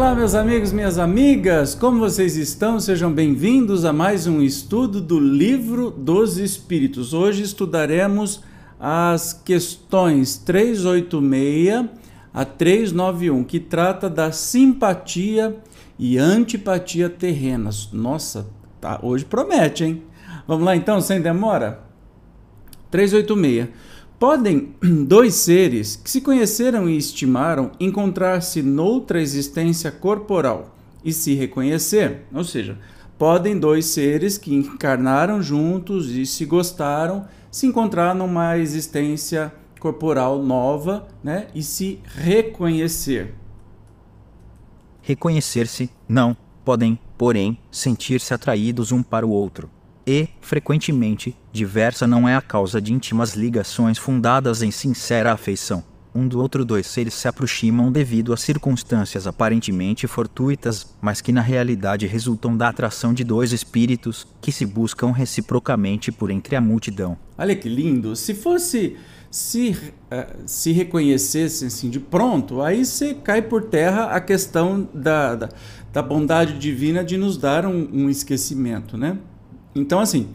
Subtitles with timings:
[0.00, 2.80] Olá, meus amigos, minhas amigas, como vocês estão?
[2.80, 7.12] Sejam bem-vindos a mais um estudo do Livro dos Espíritos.
[7.12, 8.42] Hoje estudaremos
[8.80, 11.90] as questões 386
[12.32, 15.58] a 391, que trata da simpatia
[15.98, 17.90] e antipatia terrenas.
[17.92, 18.46] Nossa,
[18.80, 20.02] tá, hoje promete, hein?
[20.48, 21.78] Vamos lá então, sem demora?
[22.90, 23.68] 386.
[24.20, 24.74] Podem
[25.08, 32.44] dois seres que se conheceram e estimaram encontrar-se noutra existência corporal e se reconhecer, ou
[32.44, 32.78] seja,
[33.16, 41.08] podem dois seres que encarnaram juntos e se gostaram se encontrar numa existência corporal nova,
[41.24, 43.34] né, e se reconhecer.
[45.00, 49.70] Reconhecer-se, não, podem, porém, sentir-se atraídos um para o outro
[50.06, 55.84] e, frequentemente, diversa não é a causa de íntimas ligações fundadas em sincera afeição.
[56.12, 61.40] Um do outro dois seres se aproximam devido a circunstâncias aparentemente fortuitas, mas que na
[61.40, 67.16] realidade resultam da atração de dois espíritos que se buscam reciprocamente por entre a multidão.
[67.38, 68.16] Olha que lindo!
[68.16, 68.96] Se fosse
[69.30, 75.36] se, uh, se reconhecesse assim de pronto, aí você cai por terra a questão da,
[75.36, 75.48] da,
[75.92, 79.16] da bondade divina de nos dar um, um esquecimento, né?
[79.74, 80.28] Então, assim,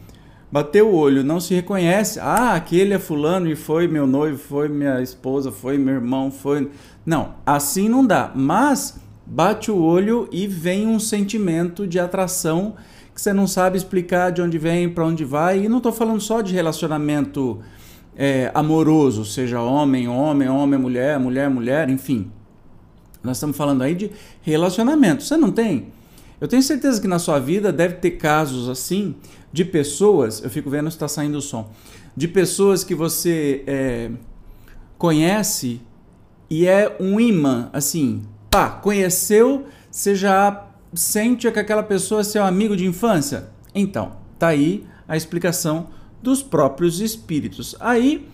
[0.52, 2.20] bateu o olho, não se reconhece.
[2.20, 6.70] Ah, aquele é fulano e foi meu noivo, foi minha esposa, foi meu irmão, foi.
[7.06, 8.32] Não, assim não dá.
[8.34, 12.76] Mas bate o olho e vem um sentimento de atração
[13.14, 15.64] que você não sabe explicar de onde vem, para onde vai.
[15.64, 17.60] E não estou falando só de relacionamento
[18.16, 22.32] é, amoroso, seja homem, homem, homem, mulher, mulher, mulher, enfim.
[23.24, 24.12] Nós estamos falando aí de
[24.42, 25.24] relacionamento.
[25.24, 25.88] Você não tem
[26.40, 29.16] eu tenho certeza que na sua vida deve ter casos assim
[29.54, 30.44] de pessoas.
[30.44, 31.72] Eu fico vendo se está saindo o som.
[32.16, 34.12] De pessoas que você é,
[34.98, 35.82] conhece
[36.50, 42.44] e é um imã, assim, pá, conheceu, você já sente que aquela pessoa é seu
[42.44, 43.50] amigo de infância?
[43.74, 45.88] Então, tá aí a explicação
[46.22, 47.76] dos próprios espíritos.
[47.80, 48.28] Aí,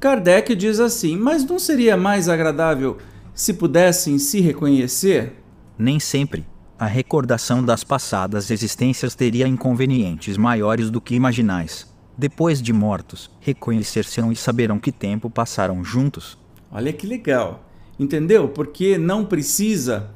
[0.00, 2.98] Kardec diz assim: mas não seria mais agradável
[3.34, 5.34] se pudessem se reconhecer?
[5.78, 6.51] Nem sempre
[6.82, 11.86] a recordação das passadas existências teria inconvenientes maiores do que imaginais.
[12.18, 16.36] Depois de mortos, reconhecer-se-ão e saberão que tempo passaram juntos.
[16.72, 17.62] Olha que legal.
[17.96, 18.48] Entendeu?
[18.48, 20.10] Porque não precisa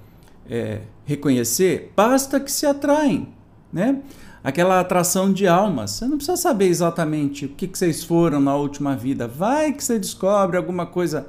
[0.51, 3.29] é, reconhecer, basta que se atraem,
[3.73, 4.03] né?
[4.43, 5.93] Aquela atração de almas.
[5.93, 9.29] Você não precisa saber exatamente o que, que vocês foram na última vida.
[9.29, 11.29] Vai que você descobre alguma coisa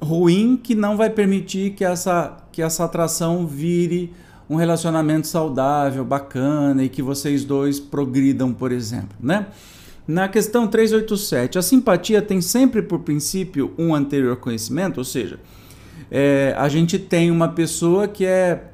[0.00, 4.14] ruim que não vai permitir que essa, que essa atração vire
[4.48, 9.46] um relacionamento saudável, bacana e que vocês dois progridam, por exemplo, né?
[10.06, 15.40] Na questão 387, a simpatia tem sempre por princípio um anterior conhecimento, ou seja,
[16.08, 18.70] é, a gente tem uma pessoa que é.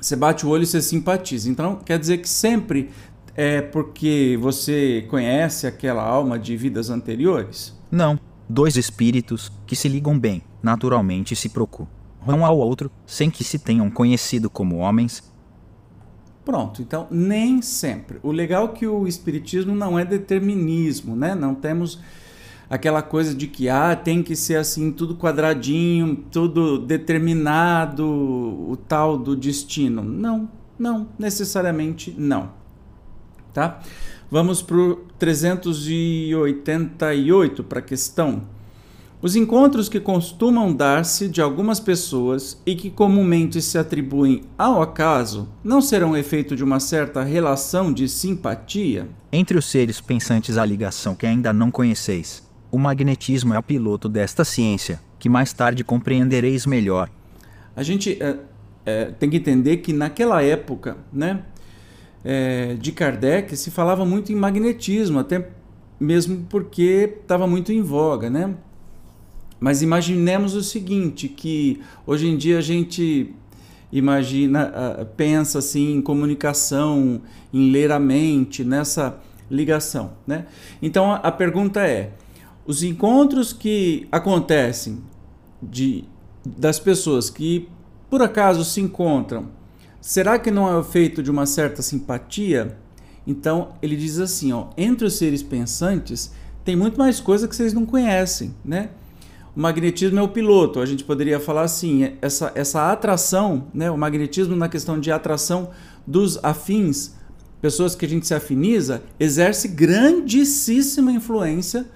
[0.00, 1.50] Você bate o olho e você simpatiza.
[1.50, 2.90] Então, quer dizer que sempre
[3.34, 7.74] é porque você conhece aquela alma de vidas anteriores?
[7.90, 8.18] Não.
[8.46, 13.58] Dois espíritos que se ligam bem, naturalmente se procuram um ao outro sem que se
[13.58, 15.22] tenham conhecido como homens.
[16.44, 18.18] Pronto, então nem sempre.
[18.22, 21.34] O legal é que o espiritismo não é determinismo, né?
[21.34, 21.98] Não temos
[22.68, 29.16] aquela coisa de que ah, tem que ser assim, tudo quadradinho, tudo determinado, o tal
[29.16, 30.02] do destino.
[30.02, 32.52] Não, não, necessariamente não.
[33.52, 33.80] Tá?
[34.30, 38.42] Vamos para o 388 para a questão
[39.24, 45.48] os encontros que costumam dar-se de algumas pessoas e que comumente se atribuem ao acaso
[45.64, 49.08] não serão efeito de uma certa relação de simpatia?
[49.32, 52.46] Entre os seres pensantes há ligação que ainda não conheceis.
[52.70, 57.08] O magnetismo é o piloto desta ciência, que mais tarde compreendereis melhor.
[57.74, 58.36] A gente é,
[58.84, 61.44] é, tem que entender que naquela época, né,
[62.22, 65.48] é, de Kardec, se falava muito em magnetismo, até
[65.98, 68.54] mesmo porque estava muito em voga, né?
[69.64, 73.34] Mas imaginemos o seguinte, que hoje em dia a gente
[73.90, 79.18] imagina, ah, pensa assim em comunicação, em ler a mente, nessa
[79.50, 80.44] ligação, né?
[80.82, 82.12] Então a pergunta é:
[82.66, 84.98] Os encontros que acontecem
[85.62, 86.04] de,
[86.44, 87.66] das pessoas que
[88.10, 89.48] por acaso se encontram,
[89.98, 92.76] será que não é feito de uma certa simpatia?
[93.26, 96.32] Então ele diz assim, ó, entre os seres pensantes
[96.62, 98.90] tem muito mais coisa que vocês não conhecem, né?
[99.56, 100.80] O magnetismo é o piloto.
[100.80, 103.90] A gente poderia falar assim, essa, essa atração, né?
[103.90, 105.70] O magnetismo na questão de atração
[106.06, 107.14] dos afins,
[107.60, 111.86] pessoas que a gente se afiniza, exerce grandíssima influência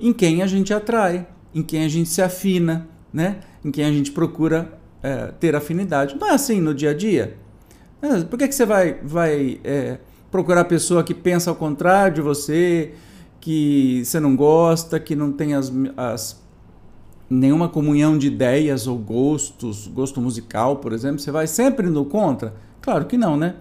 [0.00, 3.40] em quem a gente atrai, em quem a gente se afina, né?
[3.64, 6.16] Em quem a gente procura é, ter afinidade.
[6.18, 7.36] Não é assim no dia a dia.
[8.28, 9.98] Por que, que você vai, vai é,
[10.30, 12.94] procurar pessoa que pensa ao contrário de você,
[13.40, 16.39] que você não gosta, que não tem as, as
[17.30, 22.54] nenhuma comunhão de ideias ou gostos, gosto musical, por exemplo, você vai sempre no contra?
[22.82, 23.54] Claro que não, né?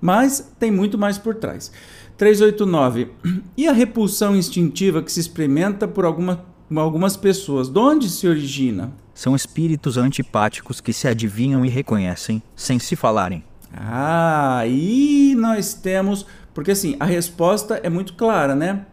[0.00, 1.70] Mas tem muito mais por trás.
[2.18, 3.12] 389.
[3.56, 8.92] E a repulsão instintiva que se experimenta por alguma, algumas pessoas, de onde se origina?
[9.14, 13.44] São espíritos antipáticos que se adivinham e reconhecem sem se falarem.
[13.72, 16.26] Ah, aí nós temos.
[16.52, 18.86] Porque assim, a resposta é muito clara, né?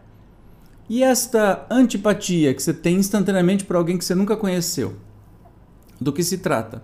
[0.90, 4.96] E esta antipatia que você tem instantaneamente por alguém que você nunca conheceu?
[6.00, 6.82] Do que se trata?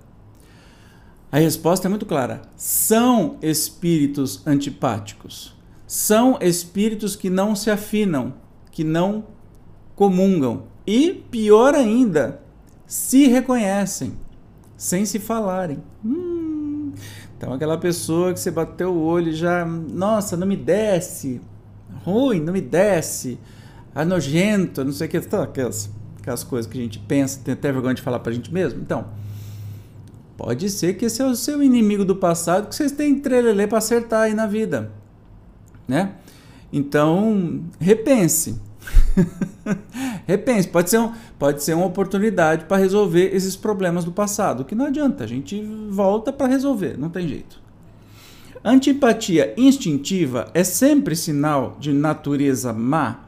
[1.32, 2.42] A resposta é muito clara.
[2.56, 5.56] São espíritos antipáticos.
[5.88, 8.34] São espíritos que não se afinam,
[8.70, 9.24] que não
[9.96, 10.68] comungam.
[10.86, 12.40] E, pior ainda,
[12.86, 14.12] se reconhecem,
[14.76, 15.82] sem se falarem.
[16.04, 16.92] Hum,
[17.36, 21.40] então, aquela pessoa que você bateu o olho já, nossa, não me desce,
[22.04, 23.36] ruim, não me desce,
[23.96, 25.90] ah, nojento, não sei o que, tá, aquelas,
[26.20, 28.78] aquelas coisas que a gente pensa, tem até vergonha de falar pra gente mesmo.
[28.82, 29.06] Então,
[30.36, 33.78] pode ser que esse é o seu inimigo do passado, que vocês têm trelelê para
[33.78, 34.92] acertar aí na vida,
[35.88, 36.12] né?
[36.70, 38.60] Então, repense.
[40.26, 44.74] Repense, pode ser, um, pode ser uma oportunidade para resolver esses problemas do passado, que
[44.74, 47.60] não adianta, a gente volta para resolver, não tem jeito.
[48.62, 53.25] Antipatia instintiva é sempre sinal de natureza má,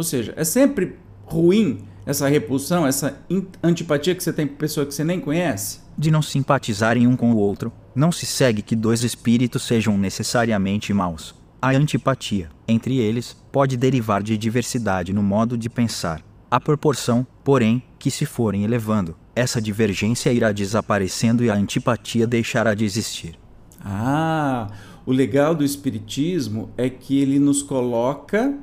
[0.00, 3.20] ou seja, é sempre ruim essa repulsão, essa
[3.62, 5.80] antipatia que você tem por pessoa que você nem conhece.
[5.96, 10.92] De não simpatizarem um com o outro, não se segue que dois espíritos sejam necessariamente
[10.94, 11.34] maus.
[11.60, 16.22] A antipatia, entre eles, pode derivar de diversidade no modo de pensar.
[16.50, 22.72] A proporção, porém, que se forem elevando, essa divergência irá desaparecendo e a antipatia deixará
[22.72, 23.38] de existir.
[23.84, 24.68] Ah,
[25.04, 28.58] o legal do Espiritismo é que ele nos coloca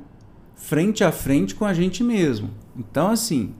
[0.58, 2.50] frente a frente com a gente mesmo.
[2.76, 3.54] Então, assim,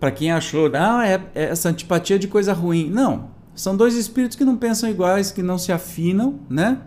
[0.00, 2.90] para quem achou, ah, é, é essa antipatia de coisa ruim.
[2.90, 6.78] Não, são dois espíritos que não pensam iguais, que não se afinam, né?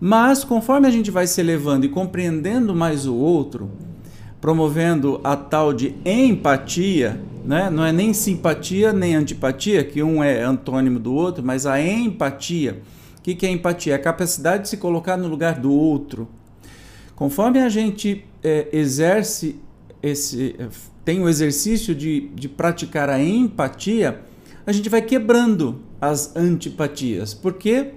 [0.00, 3.70] Mas conforme a gente vai se elevando e compreendendo mais o outro,
[4.40, 7.68] promovendo a tal de empatia, né?
[7.70, 12.82] não é nem simpatia nem antipatia, que um é antônimo do outro, mas a empatia.
[13.18, 13.92] O que, é empatia?
[13.92, 16.28] É a capacidade de se colocar no lugar do outro.
[17.14, 19.60] Conforme a gente é, exerce
[20.02, 20.56] esse,
[21.04, 24.22] tem o exercício de, de praticar a empatia,
[24.66, 27.34] a gente vai quebrando as antipatias.
[27.34, 27.94] Porque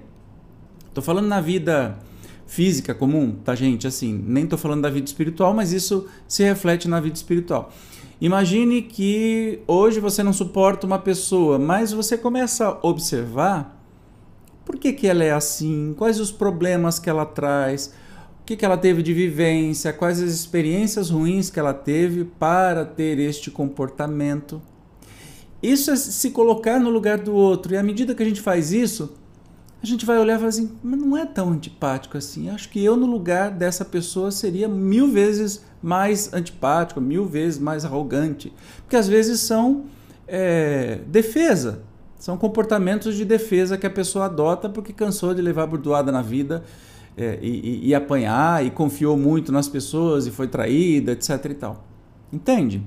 [0.92, 1.98] Estou falando na vida
[2.46, 3.86] física comum, tá, gente?
[3.86, 7.72] Assim, nem estou falando da vida espiritual, mas isso se reflete na vida espiritual.
[8.20, 13.82] Imagine que hoje você não suporta uma pessoa, mas você começa a observar
[14.66, 17.94] por que, que ela é assim, quais os problemas que ela traz,
[18.42, 22.84] o que, que ela teve de vivência, quais as experiências ruins que ela teve para
[22.84, 24.60] ter este comportamento.
[25.62, 28.72] Isso é se colocar no lugar do outro, e à medida que a gente faz
[28.72, 29.14] isso,
[29.80, 32.50] a gente vai olhar e falar assim, mas não é tão antipático assim.
[32.50, 37.84] Acho que eu, no lugar dessa pessoa, seria mil vezes mais antipático, mil vezes mais
[37.84, 38.52] arrogante.
[38.78, 39.84] Porque às vezes são
[40.26, 41.82] é, defesa,
[42.18, 46.64] são comportamentos de defesa que a pessoa adota porque cansou de levar burdoada na vida
[47.16, 51.84] é, e, e, apanhar e confiou muito nas pessoas e foi traída, etc e tal.
[52.32, 52.82] Entende?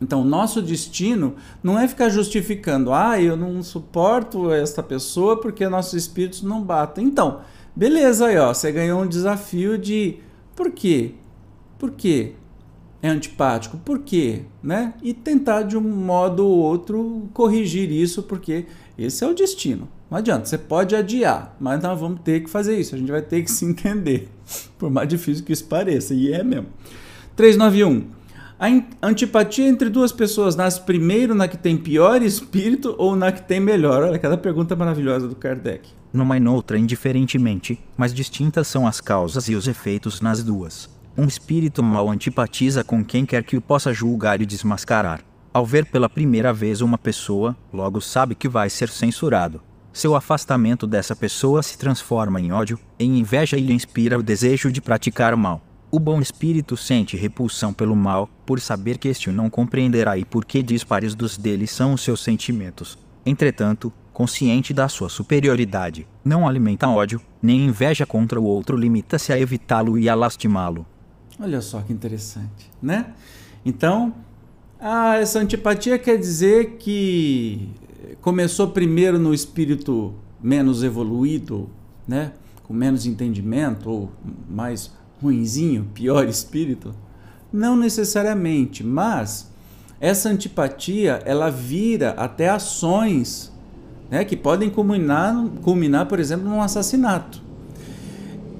[0.00, 5.94] Então, nosso destino não é ficar justificando, ah, eu não suporto esta pessoa porque nossos
[5.94, 7.06] espíritos não batem.
[7.06, 7.40] Então,
[7.74, 10.18] beleza aí, ó, você ganhou um desafio de
[10.56, 11.14] por quê?
[11.78, 12.34] Por quê?
[13.00, 13.76] É antipático?
[13.78, 14.42] Por quê?
[14.62, 14.94] Né?
[15.02, 18.66] E tentar de um modo ou outro corrigir isso, porque
[18.98, 19.88] esse é o destino.
[20.12, 23.22] Não adianta, você pode adiar, mas nós vamos ter que fazer isso, a gente vai
[23.22, 24.28] ter que se entender,
[24.78, 26.66] por mais difícil que isso pareça, e é mesmo.
[27.34, 28.10] 391.
[28.60, 33.40] A antipatia entre duas pessoas nasce primeiro na que tem pior espírito ou na que
[33.40, 34.02] tem melhor?
[34.02, 35.88] Olha, cada pergunta maravilhosa do Kardec.
[36.12, 40.90] Numa e noutra, indiferentemente, mas distintas são as causas e os efeitos nas duas.
[41.16, 45.22] Um espírito mau antipatiza com quem quer que o possa julgar e desmascarar.
[45.54, 49.71] Ao ver pela primeira vez uma pessoa, logo sabe que vai ser censurado.
[49.92, 54.72] Seu afastamento dessa pessoa se transforma em ódio, em inveja e lhe inspira o desejo
[54.72, 55.60] de praticar o mal.
[55.90, 60.46] O bom espírito sente repulsão pelo mal, por saber que este não compreenderá e por
[60.46, 62.98] que dispares dos dele são os seus sentimentos.
[63.26, 69.38] Entretanto, consciente da sua superioridade, não alimenta ódio, nem inveja contra o outro, limita-se a
[69.38, 70.86] evitá-lo e a lastimá-lo.
[71.38, 73.12] Olha só que interessante, né?
[73.62, 74.14] Então,
[74.80, 77.68] ah, essa antipatia quer dizer que
[78.20, 81.68] começou primeiro no espírito menos evoluído,
[82.06, 82.32] né?
[82.64, 84.12] Com menos entendimento ou
[84.48, 86.94] mais ruinzinho, pior espírito?
[87.52, 89.50] Não necessariamente, mas
[90.00, 93.52] essa antipatia ela vira até ações
[94.10, 97.42] né, que podem culminar, culminar, por exemplo, num assassinato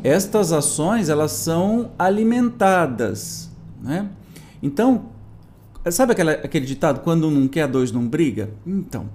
[0.02, 4.08] estas ações elas são alimentadas, né?
[4.62, 5.06] Então,
[5.90, 8.50] sabe aquela, aquele ditado quando um não quer dois não briga?
[8.66, 9.06] Então,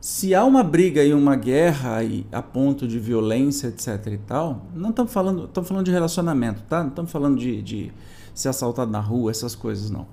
[0.00, 4.66] se há uma briga e uma guerra e a ponto de violência, etc e tal,
[4.74, 6.82] não estamos falando, estamos falando de relacionamento, tá?
[6.82, 7.92] Não estamos falando de, de
[8.32, 10.06] ser assaltado na rua, essas coisas não.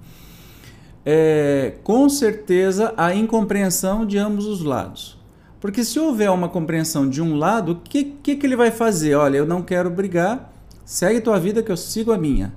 [1.05, 5.19] É, com certeza há incompreensão de ambos os lados.
[5.61, 9.15] Porque se houver uma compreensão de um lado, o que, que, que ele vai fazer?
[9.15, 10.51] Olha, eu não quero brigar,
[10.83, 12.53] segue tua vida que eu sigo a minha.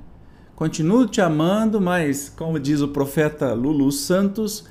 [0.56, 4.64] Continuo te amando, mas, como diz o profeta Lulu Santos,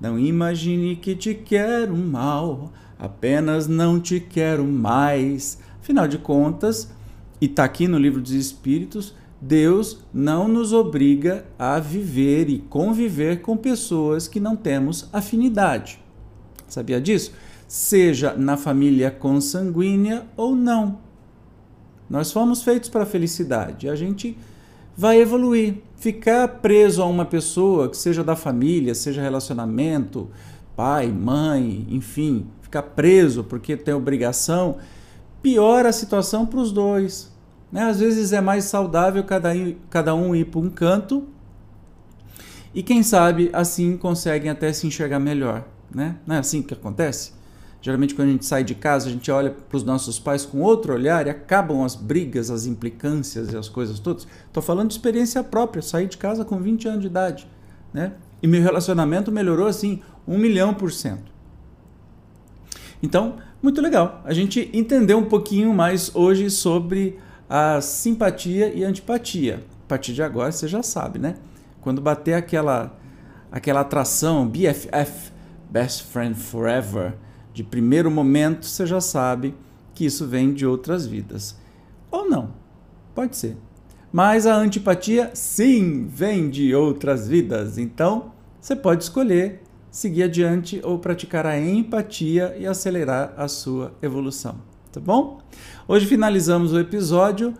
[0.00, 5.58] não imagine que te quero mal, apenas não te quero mais.
[5.80, 6.90] Afinal de contas,
[7.40, 13.40] e está aqui no livro dos Espíritos, Deus não nos obriga a viver e conviver
[13.40, 15.98] com pessoas que não temos afinidade.
[16.68, 17.32] Sabia disso?
[17.70, 20.98] seja na família consanguínea ou não.
[22.10, 23.88] Nós fomos feitos para a felicidade.
[23.88, 24.36] A gente
[25.00, 25.76] vai evoluir.
[25.96, 30.28] Ficar preso a uma pessoa, que seja da família, seja relacionamento,
[30.76, 34.76] pai, mãe, enfim, ficar preso porque tem obrigação,
[35.40, 37.32] piora a situação para os dois.
[37.72, 37.82] Né?
[37.84, 39.52] Às vezes é mais saudável cada,
[39.88, 41.26] cada um ir para um canto
[42.74, 45.66] e quem sabe assim conseguem até se enxergar melhor.
[45.90, 46.16] Né?
[46.26, 47.32] Não é assim que acontece?
[47.82, 50.60] Geralmente, quando a gente sai de casa, a gente olha para os nossos pais com
[50.60, 54.26] outro olhar e acabam as brigas, as implicâncias e as coisas todas.
[54.46, 55.80] Estou falando de experiência própria.
[55.80, 57.48] Saí de casa com 20 anos de idade.
[57.92, 58.12] Né?
[58.42, 61.32] E meu relacionamento melhorou assim, um milhão por cento.
[63.02, 64.20] Então, muito legal.
[64.26, 67.18] A gente entendeu um pouquinho mais hoje sobre
[67.48, 69.64] a simpatia e a antipatia.
[69.86, 71.36] A partir de agora você já sabe, né?
[71.80, 72.94] Quando bater aquela,
[73.50, 75.32] aquela atração BFF,
[75.70, 77.14] Best Friend Forever
[77.52, 79.54] de primeiro momento, você já sabe
[79.94, 81.56] que isso vem de outras vidas.
[82.10, 82.50] Ou não,
[83.14, 83.56] pode ser.
[84.12, 87.78] Mas a antipatia, sim, vem de outras vidas.
[87.78, 94.56] Então, você pode escolher seguir adiante ou praticar a empatia e acelerar a sua evolução.
[94.92, 95.40] Tá bom?
[95.86, 97.54] Hoje finalizamos o episódio.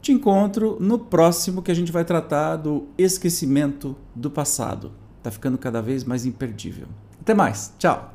[0.00, 4.92] Te encontro no próximo que a gente vai tratar do esquecimento do passado.
[5.22, 6.88] Tá ficando cada vez mais imperdível.
[7.20, 7.72] Até mais.
[7.78, 8.13] Tchau.